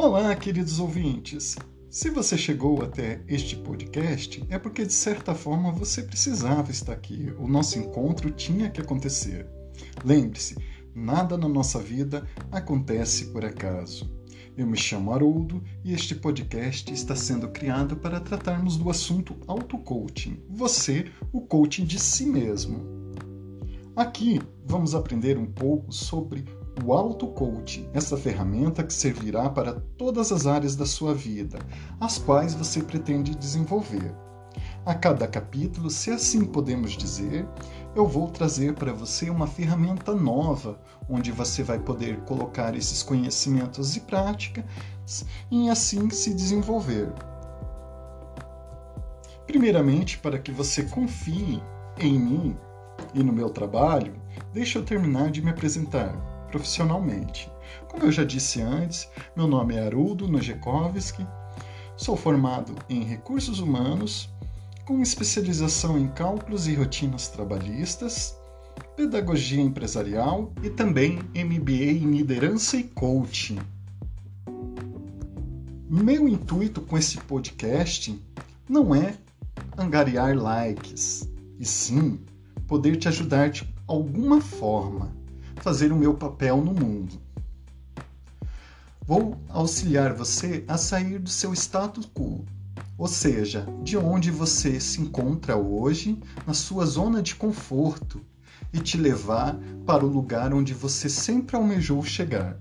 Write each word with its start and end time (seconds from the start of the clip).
Olá, 0.00 0.32
queridos 0.36 0.78
ouvintes! 0.78 1.56
Se 1.90 2.08
você 2.08 2.38
chegou 2.38 2.84
até 2.84 3.20
este 3.26 3.56
podcast, 3.56 4.46
é 4.48 4.56
porque 4.56 4.86
de 4.86 4.92
certa 4.92 5.34
forma 5.34 5.72
você 5.72 6.04
precisava 6.04 6.70
estar 6.70 6.92
aqui. 6.92 7.34
O 7.36 7.48
nosso 7.48 7.80
encontro 7.80 8.30
tinha 8.30 8.70
que 8.70 8.80
acontecer. 8.80 9.44
Lembre-se, 10.04 10.56
nada 10.94 11.36
na 11.36 11.48
nossa 11.48 11.80
vida 11.80 12.24
acontece 12.52 13.32
por 13.32 13.44
acaso. 13.44 14.08
Eu 14.56 14.68
me 14.68 14.76
chamo 14.76 15.12
Haroldo 15.12 15.60
e 15.84 15.92
este 15.92 16.14
podcast 16.14 16.94
está 16.94 17.16
sendo 17.16 17.48
criado 17.48 17.96
para 17.96 18.20
tratarmos 18.20 18.76
do 18.76 18.88
assunto 18.90 19.34
auto-coaching. 19.48 20.40
Você, 20.48 21.10
o 21.32 21.40
coaching 21.40 21.84
de 21.84 21.98
si 21.98 22.24
mesmo. 22.24 22.86
Aqui 23.96 24.40
vamos 24.64 24.94
aprender 24.94 25.36
um 25.36 25.46
pouco 25.46 25.90
sobre 25.90 26.44
o 26.84 26.92
auto-coaching, 26.92 27.88
essa 27.92 28.16
ferramenta 28.16 28.84
que 28.84 28.92
servirá 28.92 29.50
para 29.50 29.74
todas 29.96 30.30
as 30.30 30.46
áreas 30.46 30.76
da 30.76 30.86
sua 30.86 31.14
vida, 31.14 31.58
as 32.00 32.18
quais 32.18 32.54
você 32.54 32.82
pretende 32.82 33.34
desenvolver. 33.34 34.14
A 34.84 34.94
cada 34.94 35.26
capítulo, 35.26 35.90
se 35.90 36.10
assim 36.10 36.44
podemos 36.44 36.92
dizer, 36.92 37.46
eu 37.94 38.06
vou 38.06 38.28
trazer 38.28 38.74
para 38.74 38.92
você 38.92 39.28
uma 39.28 39.46
ferramenta 39.46 40.14
nova, 40.14 40.78
onde 41.08 41.32
você 41.32 41.62
vai 41.62 41.78
poder 41.78 42.20
colocar 42.20 42.74
esses 42.74 43.02
conhecimentos 43.02 43.96
e 43.96 44.00
práticas 44.00 44.64
e 45.50 45.68
assim 45.68 46.08
se 46.10 46.32
desenvolver. 46.32 47.12
Primeiramente, 49.46 50.18
para 50.18 50.38
que 50.38 50.52
você 50.52 50.82
confie 50.84 51.62
em 51.98 52.18
mim 52.18 52.56
e 53.14 53.22
no 53.22 53.32
meu 53.32 53.50
trabalho, 53.50 54.14
deixa 54.52 54.78
eu 54.78 54.84
terminar 54.84 55.30
de 55.30 55.42
me 55.42 55.50
apresentar 55.50 56.37
profissionalmente. 56.50 57.50
Como 57.88 58.04
eu 58.04 58.12
já 58.12 58.24
disse 58.24 58.60
antes, 58.60 59.08
meu 59.36 59.46
nome 59.46 59.74
é 59.74 59.86
Haroldo 59.86 60.28
Nojekovski, 60.28 61.26
sou 61.96 62.16
formado 62.16 62.74
em 62.88 63.02
Recursos 63.02 63.60
Humanos, 63.60 64.28
com 64.84 65.02
especialização 65.02 65.98
em 65.98 66.08
Cálculos 66.08 66.66
e 66.66 66.74
Rotinas 66.74 67.28
Trabalhistas, 67.28 68.36
Pedagogia 68.96 69.60
Empresarial 69.60 70.52
e 70.62 70.70
também 70.70 71.18
MBA 71.34 71.92
em 71.92 72.10
Liderança 72.10 72.76
e 72.76 72.84
Coaching. 72.84 73.58
Meu 75.90 76.28
intuito 76.28 76.80
com 76.82 76.96
esse 76.98 77.18
podcast 77.18 78.18
não 78.68 78.94
é 78.94 79.14
angariar 79.76 80.36
likes, 80.36 81.28
e 81.58 81.64
sim 81.64 82.20
poder 82.66 82.96
te 82.96 83.08
ajudar 83.08 83.50
de 83.50 83.68
alguma 83.86 84.40
forma 84.40 85.17
fazer 85.60 85.92
o 85.92 85.96
meu 85.96 86.14
papel 86.14 86.58
no 86.58 86.72
mundo. 86.72 87.20
Vou 89.06 89.38
auxiliar 89.48 90.12
você 90.12 90.64
a 90.68 90.76
sair 90.76 91.18
do 91.18 91.30
seu 91.30 91.52
status 91.54 92.06
quo, 92.06 92.44
ou 92.96 93.08
seja, 93.08 93.66
de 93.82 93.96
onde 93.96 94.30
você 94.30 94.78
se 94.80 95.00
encontra 95.00 95.56
hoje, 95.56 96.18
na 96.46 96.52
sua 96.52 96.84
zona 96.84 97.22
de 97.22 97.34
conforto, 97.34 98.20
e 98.72 98.80
te 98.80 98.98
levar 98.98 99.58
para 99.86 100.04
o 100.04 100.08
lugar 100.08 100.52
onde 100.52 100.74
você 100.74 101.08
sempre 101.08 101.56
almejou 101.56 102.02
chegar. 102.02 102.58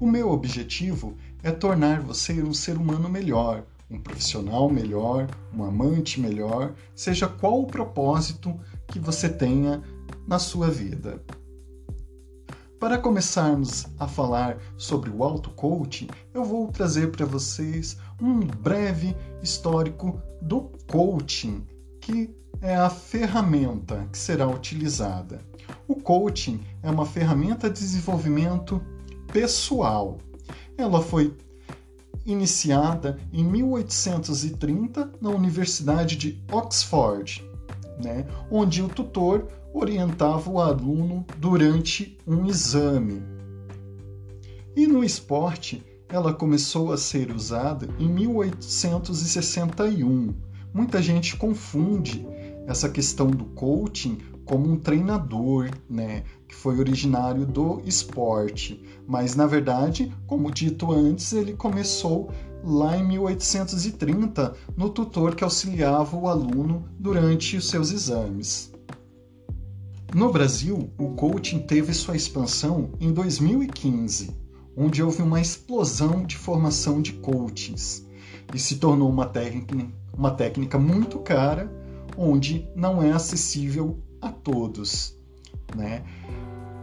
O 0.00 0.06
meu 0.06 0.30
objetivo 0.30 1.14
é 1.42 1.50
tornar 1.50 2.00
você 2.00 2.42
um 2.42 2.54
ser 2.54 2.78
humano 2.78 3.08
melhor, 3.08 3.64
um 3.90 3.98
profissional 3.98 4.70
melhor, 4.70 5.28
um 5.54 5.62
amante 5.62 6.18
melhor, 6.18 6.72
seja 6.94 7.28
qual 7.28 7.60
o 7.60 7.66
propósito 7.66 8.58
que 8.86 8.98
você 8.98 9.28
tenha 9.28 9.82
na 10.30 10.38
sua 10.38 10.70
vida. 10.70 11.20
Para 12.78 12.96
começarmos 12.96 13.86
a 13.98 14.06
falar 14.06 14.58
sobre 14.76 15.10
o 15.10 15.24
auto-coaching, 15.24 16.06
eu 16.32 16.44
vou 16.44 16.68
trazer 16.68 17.10
para 17.10 17.26
vocês 17.26 17.98
um 18.22 18.38
breve 18.38 19.16
histórico 19.42 20.22
do 20.40 20.70
coaching, 20.88 21.66
que 22.00 22.32
é 22.62 22.76
a 22.76 22.88
ferramenta 22.88 24.08
que 24.12 24.16
será 24.16 24.46
utilizada. 24.46 25.40
O 25.88 25.96
coaching 25.96 26.60
é 26.80 26.88
uma 26.88 27.04
ferramenta 27.04 27.68
de 27.68 27.80
desenvolvimento 27.80 28.80
pessoal. 29.32 30.18
Ela 30.78 31.02
foi 31.02 31.36
iniciada 32.24 33.18
em 33.32 33.42
1830 33.42 35.10
na 35.20 35.30
Universidade 35.30 36.14
de 36.14 36.40
Oxford, 36.52 37.49
né, 38.02 38.24
onde 38.50 38.82
o 38.82 38.88
tutor 38.88 39.46
orientava 39.72 40.50
o 40.50 40.60
aluno 40.60 41.24
durante 41.38 42.18
um 42.26 42.44
exame. 42.46 43.22
E 44.74 44.84
no 44.86 45.04
esporte, 45.04 45.84
ela 46.08 46.32
começou 46.32 46.90
a 46.92 46.96
ser 46.96 47.30
usada 47.30 47.86
em 47.98 48.08
1861. 48.08 50.34
Muita 50.72 51.02
gente 51.02 51.36
confunde 51.36 52.26
essa 52.66 52.88
questão 52.88 53.26
do 53.28 53.44
coaching 53.46 54.18
como 54.50 54.68
um 54.68 54.76
treinador, 54.76 55.70
né, 55.88 56.24
que 56.48 56.56
foi 56.56 56.80
originário 56.80 57.46
do 57.46 57.80
esporte, 57.84 58.82
mas 59.06 59.36
na 59.36 59.46
verdade, 59.46 60.12
como 60.26 60.50
dito 60.50 60.90
antes, 60.90 61.32
ele 61.32 61.52
começou 61.52 62.32
lá 62.64 62.96
em 62.98 63.06
1830 63.06 64.52
no 64.76 64.90
tutor 64.90 65.36
que 65.36 65.44
auxiliava 65.44 66.16
o 66.16 66.26
aluno 66.26 66.84
durante 66.98 67.56
os 67.56 67.68
seus 67.68 67.92
exames. 67.92 68.72
No 70.12 70.32
Brasil, 70.32 70.90
o 70.98 71.10
coaching 71.10 71.60
teve 71.60 71.94
sua 71.94 72.16
expansão 72.16 72.90
em 73.00 73.12
2015, 73.12 74.36
onde 74.76 75.00
houve 75.00 75.22
uma 75.22 75.40
explosão 75.40 76.24
de 76.24 76.36
formação 76.36 77.00
de 77.00 77.12
coachings 77.12 78.04
e 78.52 78.58
se 78.58 78.78
tornou 78.78 79.08
uma 79.08 79.26
técnica, 79.26 79.76
uma 80.12 80.32
técnica 80.32 80.76
muito 80.76 81.20
cara, 81.20 81.72
onde 82.18 82.68
não 82.74 83.00
é 83.00 83.12
acessível 83.12 83.96
a 84.20 84.30
todos, 84.30 85.16
né? 85.74 86.02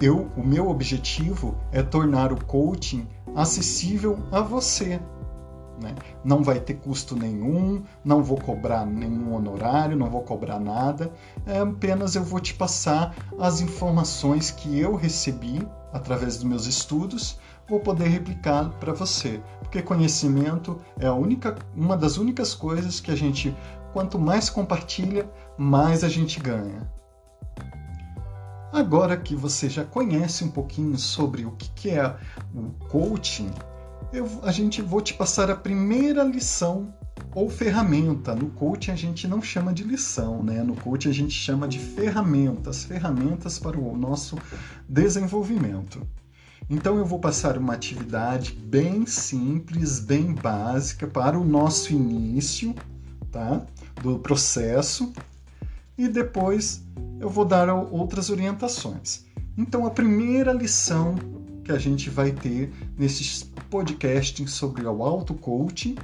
Eu, 0.00 0.30
o 0.36 0.46
meu 0.46 0.68
objetivo 0.68 1.56
é 1.72 1.82
tornar 1.82 2.32
o 2.32 2.44
coaching 2.44 3.06
acessível 3.34 4.18
a 4.30 4.40
você, 4.40 5.00
né? 5.80 5.94
Não 6.24 6.42
vai 6.42 6.60
ter 6.60 6.74
custo 6.74 7.16
nenhum, 7.16 7.82
não 8.04 8.22
vou 8.22 8.38
cobrar 8.38 8.84
nenhum 8.84 9.34
honorário, 9.34 9.96
não 9.96 10.10
vou 10.10 10.22
cobrar 10.22 10.58
nada, 10.58 11.12
é, 11.46 11.58
apenas 11.58 12.14
eu 12.14 12.22
vou 12.22 12.40
te 12.40 12.54
passar 12.54 13.14
as 13.38 13.60
informações 13.60 14.50
que 14.50 14.78
eu 14.78 14.94
recebi 14.94 15.66
através 15.92 16.36
dos 16.36 16.44
meus 16.44 16.66
estudos, 16.66 17.38
vou 17.68 17.80
poder 17.80 18.08
replicar 18.08 18.70
para 18.78 18.92
você, 18.92 19.40
porque 19.60 19.82
conhecimento 19.82 20.78
é 20.98 21.10
única, 21.10 21.56
uma 21.74 21.96
das 21.96 22.16
únicas 22.16 22.54
coisas 22.54 23.00
que 23.00 23.10
a 23.10 23.16
gente, 23.16 23.56
quanto 23.92 24.18
mais 24.18 24.50
compartilha, 24.50 25.30
mais 25.56 26.02
a 26.02 26.08
gente 26.08 26.40
ganha. 26.40 26.97
Agora 28.72 29.16
que 29.16 29.34
você 29.34 29.68
já 29.68 29.84
conhece 29.84 30.44
um 30.44 30.50
pouquinho 30.50 30.98
sobre 30.98 31.44
o 31.46 31.52
que 31.52 31.90
é 31.90 32.16
o 32.54 32.70
coaching, 32.88 33.50
eu, 34.12 34.28
a 34.42 34.52
gente 34.52 34.82
vou 34.82 35.00
te 35.00 35.14
passar 35.14 35.50
a 35.50 35.56
primeira 35.56 36.22
lição 36.22 36.92
ou 37.34 37.48
ferramenta. 37.48 38.34
No 38.34 38.50
coaching 38.50 38.90
a 38.90 38.96
gente 38.96 39.26
não 39.26 39.40
chama 39.40 39.72
de 39.72 39.82
lição, 39.82 40.42
né? 40.42 40.62
No 40.62 40.76
coaching 40.76 41.08
a 41.08 41.14
gente 41.14 41.32
chama 41.32 41.66
de 41.66 41.78
ferramentas, 41.78 42.84
ferramentas 42.84 43.58
para 43.58 43.78
o 43.78 43.96
nosso 43.96 44.36
desenvolvimento. 44.88 46.06
Então 46.68 46.98
eu 46.98 47.06
vou 47.06 47.18
passar 47.18 47.56
uma 47.56 47.72
atividade 47.72 48.52
bem 48.52 49.06
simples, 49.06 49.98
bem 49.98 50.34
básica 50.34 51.06
para 51.06 51.38
o 51.38 51.44
nosso 51.44 51.92
início, 51.92 52.74
tá? 53.30 53.64
Do 54.02 54.18
processo 54.18 55.10
e 55.96 56.06
depois 56.06 56.84
eu 57.20 57.28
vou 57.28 57.44
dar 57.44 57.72
outras 57.72 58.30
orientações. 58.30 59.24
Então 59.56 59.86
a 59.86 59.90
primeira 59.90 60.52
lição 60.52 61.16
que 61.64 61.72
a 61.72 61.78
gente 61.78 62.08
vai 62.08 62.32
ter 62.32 62.72
nesses 62.96 63.42
podcasts 63.68 64.50
sobre 64.52 64.86
o 64.86 65.02
auto-coaching. 65.02 65.96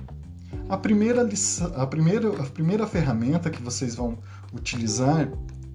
A 0.69 0.77
primeira, 0.77 1.23
lição, 1.23 1.73
a, 1.75 1.87
primeira, 1.87 2.29
a 2.43 2.47
primeira 2.47 2.87
ferramenta 2.87 3.51
que 3.51 3.63
vocês 3.63 3.95
vão 3.95 4.19
utilizar 4.53 5.31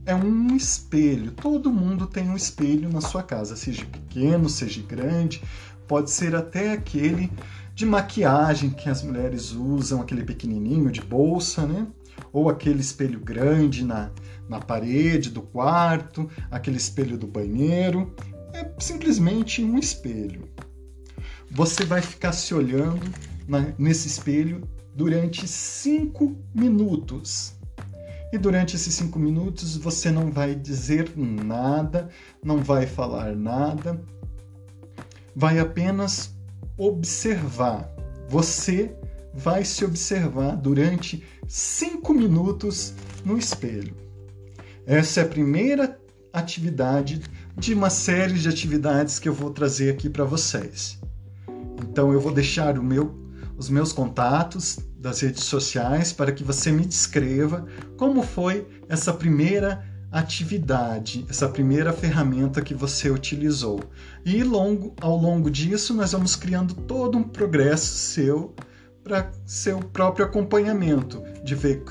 é 0.06 0.16
um 0.16 0.56
espelho. 0.56 1.32
Todo 1.32 1.72
mundo 1.72 2.06
tem 2.06 2.30
um 2.30 2.36
espelho 2.36 2.90
na 2.92 3.02
sua 3.02 3.24
casa, 3.24 3.56
seja 3.56 3.86
pequeno, 3.86 4.50
seja 4.50 4.82
grande, 4.82 5.42
pode 5.88 6.12
ser 6.12 6.36
até 6.36 6.72
aquele 6.72 7.32
de 7.74 7.86
maquiagem 7.86 8.70
que 8.70 8.90
as 8.90 9.02
mulheres 9.02 9.54
usam, 9.54 10.02
aquele 10.02 10.24
pequenininho 10.24 10.92
de 10.92 11.02
bolsa, 11.02 11.66
né? 11.66 11.88
Ou 12.32 12.50
aquele 12.50 12.80
espelho 12.80 13.20
grande 13.20 13.84
na, 13.84 14.12
na 14.48 14.60
parede 14.60 15.30
do 15.30 15.42
quarto, 15.42 16.30
aquele 16.50 16.78
espelho 16.78 17.18
do 17.18 17.28
banheiro 17.28 18.14
é 18.54 18.70
simplesmente 18.80 19.64
um 19.64 19.78
espelho. 19.78 20.48
Você 21.52 21.84
vai 21.84 22.02
ficar 22.02 22.32
se 22.32 22.54
olhando 22.54 23.06
na, 23.48 23.74
nesse 23.78 24.08
espelho 24.08 24.68
durante 24.94 25.48
cinco 25.48 26.36
minutos. 26.54 27.54
E 28.32 28.38
durante 28.38 28.76
esses 28.76 28.94
cinco 28.94 29.18
minutos 29.18 29.76
você 29.76 30.12
não 30.12 30.32
vai 30.32 30.54
dizer 30.54 31.12
nada, 31.16 32.10
não 32.44 32.58
vai 32.58 32.86
falar 32.86 33.36
nada, 33.36 34.00
vai 35.36 35.58
apenas 35.58 36.36
observar. 36.78 37.90
Você 38.28 38.96
vai 39.34 39.64
se 39.64 39.86
observar 39.86 40.56
durante 40.56 41.24
cinco 41.48 42.14
minutos 42.14 42.94
no 43.24 43.38
espelho. 43.38 43.96
Essa 44.86 45.22
é 45.22 45.24
a 45.24 45.28
primeira 45.28 46.00
atividade 46.34 47.22
de 47.58 47.74
uma 47.74 47.90
série 47.90 48.34
de 48.34 48.48
atividades 48.48 49.20
que 49.20 49.28
eu 49.28 49.34
vou 49.34 49.52
trazer 49.52 49.92
aqui 49.92 50.10
para 50.10 50.24
vocês. 50.24 51.00
Então 51.82 52.12
eu 52.14 52.20
vou 52.20 52.34
deixar 52.34 52.76
meu, 52.82 53.16
os 53.58 53.70
meus 53.70 53.92
contatos 53.92 54.80
das 54.98 55.22
redes 55.22 55.44
sociais 55.44 56.12
para 56.12 56.32
que 56.32 56.44
você 56.44 56.72
me 56.72 56.86
descreva 56.86 57.66
como 57.98 58.22
foi 58.22 58.68
essa 58.88 59.14
primeira 59.14 59.86
atividade, 60.12 61.26
essa 61.30 61.48
primeira 61.48 61.94
ferramenta 61.94 62.62
que 62.62 62.74
você 62.74 63.10
utilizou. 63.10 63.80
E 64.26 64.44
longo, 64.44 64.94
ao 65.00 65.16
longo 65.16 65.52
disso, 65.52 65.94
nós 65.94 66.12
vamos 66.12 66.36
criando 66.36 66.74
todo 66.74 67.18
um 67.18 67.24
progresso 67.24 67.96
seu 67.96 68.56
para 69.04 69.32
seu 69.46 69.80
próprio 69.80 70.26
acompanhamento, 70.26 71.24
de 71.44 71.56
ver 71.56 71.84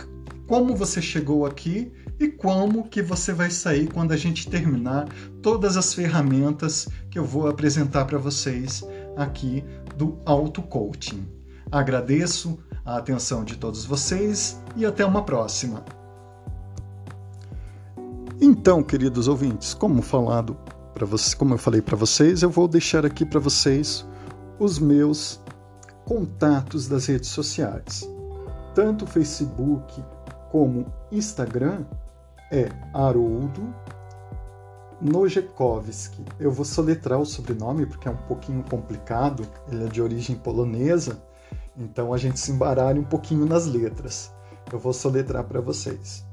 como 0.47 0.75
você 0.75 1.03
chegou 1.03 1.45
aqui 1.45 1.93
e 2.19 2.29
como 2.29 2.89
que 2.89 3.03
você 3.03 3.33
vai 3.33 3.51
sair 3.51 3.87
quando 3.93 4.13
a 4.13 4.17
gente 4.17 4.49
terminar 4.49 5.09
todas 5.43 5.77
as 5.77 5.95
ferramentas 5.95 6.89
que 7.11 7.19
eu 7.19 7.25
vou 7.25 7.49
apresentar 7.49 8.07
para 8.07 8.19
vocês 8.19 8.83
aqui 9.17 9.63
do 9.97 10.19
auto 10.25 10.63
coaching. 10.63 11.27
Agradeço 11.71 12.59
a 12.85 12.97
atenção 12.97 13.45
de 13.45 13.57
todos 13.57 13.85
vocês 13.85 14.61
e 14.75 14.87
até 14.87 15.05
uma 15.05 15.23
próxima. 15.23 15.85
Então, 18.41 18.83
queridos 18.83 19.29
ouvintes, 19.29 19.75
como 19.75 20.01
falado 20.01 20.57
para 20.95 21.05
vocês, 21.05 21.35
como 21.35 21.55
eu 21.55 21.59
falei 21.59 21.83
para 21.83 21.97
vocês, 21.97 22.43
eu 22.43 22.51
vou 22.51 22.67
deixar 22.67 23.05
aqui 23.05 23.27
para 23.27 23.39
vocês 23.39 24.07
os 24.59 24.79
meus 24.79 25.41
contatos 26.09 26.89
das 26.89 27.05
redes 27.05 27.29
sociais. 27.29 28.09
Tanto 28.75 29.07
Facebook 29.07 30.03
como 30.51 30.87
Instagram 31.13 31.85
é 32.51 32.71
Haroldo 32.95 33.63
Nojekovski. 35.03 36.25
Eu 36.41 36.51
vou 36.51 36.65
soletrar 36.65 37.21
o 37.21 37.27
sobrenome 37.27 37.85
porque 37.85 38.09
é 38.09 38.11
um 38.11 38.17
pouquinho 38.17 38.65
complicado, 38.71 39.47
ele 39.71 39.85
é 39.85 39.89
de 39.89 40.01
origem 40.01 40.35
polonesa, 40.35 41.23
então 41.77 42.15
a 42.15 42.17
gente 42.17 42.41
se 42.41 42.53
embaralha 42.53 42.99
um 42.99 43.05
pouquinho 43.05 43.45
nas 43.45 43.67
letras. 43.67 44.33
Eu 44.73 44.79
vou 44.79 44.95
soletrar 44.95 45.45
para 45.45 45.61
vocês. 45.61 46.27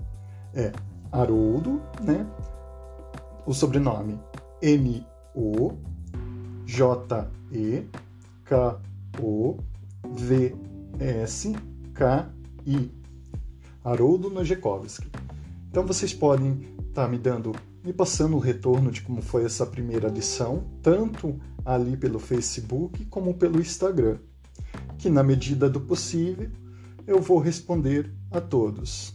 É 0.54 0.71
Haroldo, 1.12 1.81
né? 2.00 2.25
O 3.45 3.54
sobrenome 3.54 4.18
M 4.62 5.06
O 5.36 5.74
J 6.66 7.28
E 7.51 7.86
K 8.45 8.80
O 9.22 9.58
V 10.08 10.56
S 11.00 11.54
K 11.94 12.30
I. 12.66 12.92
Haroldo 13.84 14.30
Nojekovski. 14.30 15.08
Então 15.70 15.86
vocês 15.86 16.14
podem 16.14 16.60
estar 16.88 17.04
tá 17.04 17.08
me 17.08 17.18
dando, 17.18 17.52
me 17.84 17.94
passando 17.94 18.36
o 18.36 18.40
retorno 18.40 18.92
de 18.92 19.02
como 19.02 19.22
foi 19.22 19.46
essa 19.46 19.66
primeira 19.66 20.08
lição, 20.10 20.64
tanto 20.82 21.40
ali 21.64 21.96
pelo 21.98 22.18
Facebook 22.18 23.06
como 23.06 23.34
pelo 23.34 23.60
Instagram, 23.60 24.18
que 24.98 25.10
na 25.10 25.22
medida 25.22 25.70
do 25.70 25.82
possível 25.82 26.50
eu 27.06 27.22
vou 27.22 27.38
responder 27.38 28.12
a 28.32 28.42
todos. 28.42 29.14